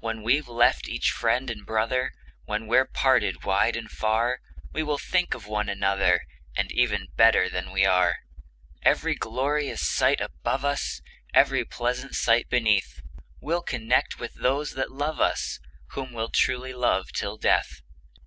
[0.00, 2.12] When we've left each friend and brother,
[2.44, 6.26] When we're parted wide and far, We will think of one another,
[6.58, 8.18] As even better than we are.
[8.82, 11.00] Every glorious sight above us,
[11.32, 13.00] Every pleasant sight beneath,
[13.40, 15.58] We'll connect with those that love us,
[15.92, 17.80] Whom we truly love till death!